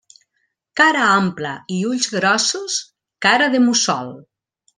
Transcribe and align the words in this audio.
Cara 0.79 1.03
ampla 1.17 1.51
i 1.75 1.77
ulls 1.89 2.07
grossos, 2.15 2.79
cara 3.27 3.53
de 3.57 3.63
mussol. 3.69 4.13